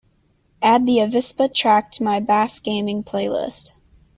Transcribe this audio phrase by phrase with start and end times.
[0.63, 3.73] Add the avispa track to my Bass Gaming playlist.